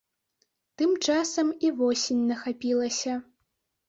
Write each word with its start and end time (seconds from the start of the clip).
Тым 0.81 0.93
часам 1.11 1.51
і 1.69 1.71
восень 1.81 2.23
нахапілася. 2.31 3.13